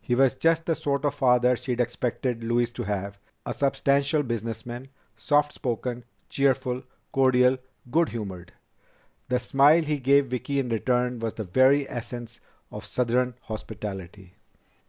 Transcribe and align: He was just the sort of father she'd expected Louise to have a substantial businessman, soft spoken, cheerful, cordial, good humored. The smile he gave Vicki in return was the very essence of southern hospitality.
He 0.00 0.16
was 0.16 0.34
just 0.34 0.66
the 0.66 0.74
sort 0.74 1.04
of 1.04 1.14
father 1.14 1.54
she'd 1.54 1.80
expected 1.80 2.42
Louise 2.42 2.72
to 2.72 2.82
have 2.82 3.20
a 3.46 3.54
substantial 3.54 4.24
businessman, 4.24 4.88
soft 5.16 5.54
spoken, 5.54 6.02
cheerful, 6.28 6.82
cordial, 7.12 7.58
good 7.88 8.08
humored. 8.08 8.52
The 9.28 9.38
smile 9.38 9.82
he 9.84 10.00
gave 10.00 10.26
Vicki 10.26 10.58
in 10.58 10.68
return 10.68 11.20
was 11.20 11.34
the 11.34 11.44
very 11.44 11.88
essence 11.88 12.40
of 12.72 12.84
southern 12.84 13.34
hospitality. 13.42 14.34